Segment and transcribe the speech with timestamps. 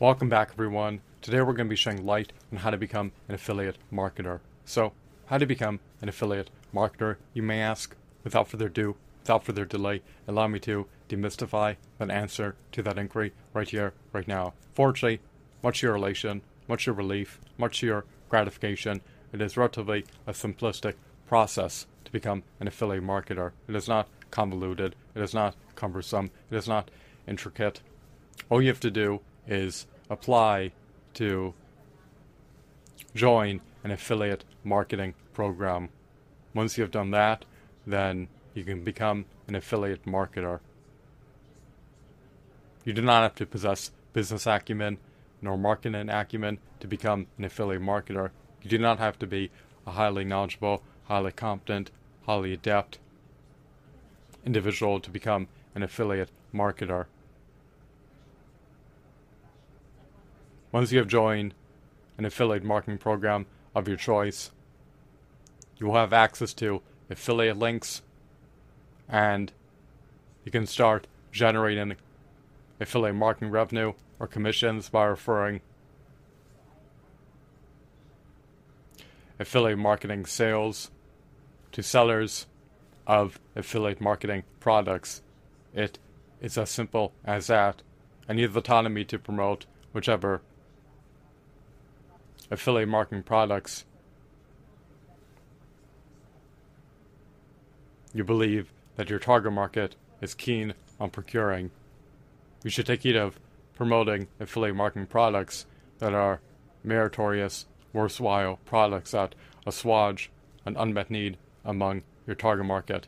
[0.00, 1.00] Welcome back everyone.
[1.22, 4.40] Today we're going to be shedding light on how to become an affiliate marketer.
[4.64, 4.92] So,
[5.26, 7.94] how to become an affiliate marketer, you may ask?
[8.24, 13.32] Without further ado, without further delay, allow me to demystify that answer to that inquiry
[13.54, 14.54] right here, right now.
[14.74, 15.20] Fortunately,
[15.62, 19.00] much to your elation, much to your relief, much to your gratification,
[19.32, 20.94] it is relatively a simplistic
[21.26, 23.52] process to become an affiliate marketer.
[23.68, 26.90] It is not convoluted, it is not cumbersome, it is not
[27.28, 27.80] intricate.
[28.48, 30.72] All you have to do is apply
[31.14, 31.52] to
[33.14, 35.90] join an affiliate marketing program.
[36.54, 37.44] Once you have done that,
[37.86, 40.60] then you can become an affiliate marketer.
[42.84, 44.98] You do not have to possess business acumen
[45.42, 48.30] nor marketing acumen to become an affiliate marketer.
[48.62, 49.50] You do not have to be
[49.86, 51.90] a highly knowledgeable, highly competent,
[52.26, 52.98] highly adept
[54.44, 57.06] individual to become an affiliate marketer.
[60.72, 61.52] Once you have joined
[62.16, 64.50] an affiliate marketing program of your choice,
[65.78, 68.02] you will have access to affiliate links
[69.08, 69.52] and
[70.44, 71.96] you can start generating
[72.78, 75.60] affiliate marketing revenue or commissions by referring
[79.40, 80.90] affiliate marketing sales
[81.72, 82.46] to sellers
[83.06, 85.22] of affiliate marketing products.
[85.74, 85.98] It
[86.40, 87.82] is as simple as that,
[88.28, 90.42] and you have autonomy to promote whichever
[92.50, 93.84] affiliate marketing products
[98.12, 101.70] you believe that your target market is keen on procuring.
[102.64, 103.38] You should take heed of
[103.74, 105.66] promoting affiliate marketing products
[105.98, 106.40] that are
[106.84, 109.34] meritorious, worthwhile products that
[109.66, 110.30] assuage
[110.66, 113.06] an unmet need among your target market.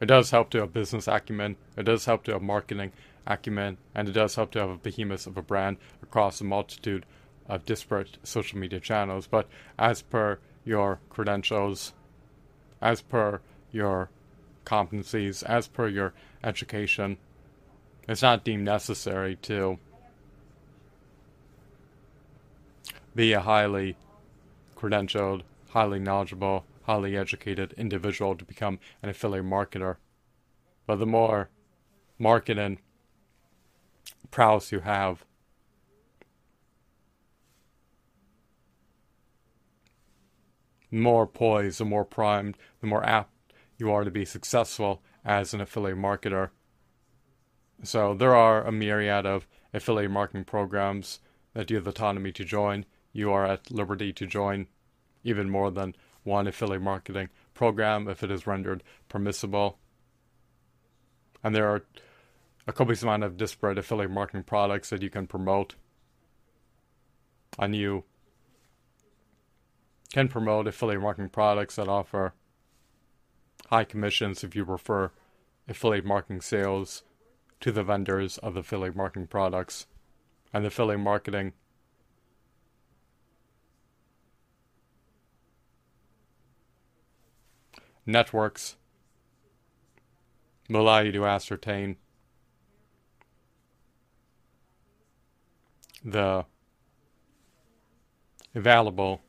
[0.00, 2.92] It does help to have business acumen, it does help to have marketing
[3.26, 7.04] acumen, and it does help to have a behemoth of a brand across a multitude
[7.48, 9.48] of disparate social media channels, but
[9.78, 11.92] as per your credentials,
[12.80, 13.40] as per
[13.72, 14.10] your
[14.64, 16.12] competencies, as per your
[16.42, 17.16] education,
[18.08, 19.78] it's not deemed necessary to
[23.14, 23.96] be a highly
[24.76, 29.96] credentialed, highly knowledgeable, highly educated individual to become an affiliate marketer.
[30.86, 31.48] But the more
[32.18, 32.78] marketing
[34.30, 35.24] prowess you have,
[40.96, 43.32] more poised, the more primed, the more apt
[43.78, 46.50] you are to be successful as an affiliate marketer.
[47.82, 51.20] So there are a myriad of affiliate marketing programs
[51.52, 52.86] that you have autonomy to join.
[53.12, 54.68] You are at liberty to join
[55.24, 59.78] even more than one affiliate marketing program if it is rendered permissible.
[61.42, 61.84] And there are
[62.66, 65.74] a copious amount of disparate affiliate marketing products that you can promote.
[67.58, 68.04] And you
[70.16, 72.32] can promote affiliate marketing products that offer
[73.66, 75.10] high commissions if you refer
[75.68, 77.02] affiliate marketing sales
[77.60, 79.86] to the vendors of affiliate marketing products.
[80.54, 81.52] And the affiliate marketing
[88.06, 88.76] networks
[90.70, 91.98] will allow you to ascertain
[96.02, 96.46] the
[98.54, 99.20] available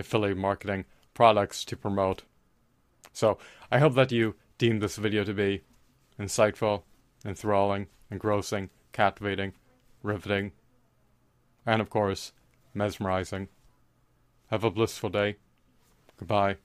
[0.00, 0.84] affiliate marketing
[1.14, 2.22] products to promote.
[3.12, 3.38] So
[3.70, 5.62] I hope that you deem this video to be
[6.18, 6.82] insightful,
[7.24, 9.52] enthralling, engrossing, captivating,
[10.02, 10.52] riveting,
[11.66, 12.32] and of course,
[12.74, 13.48] mesmerizing.
[14.48, 15.36] Have a blissful day.
[16.16, 16.56] Goodbye.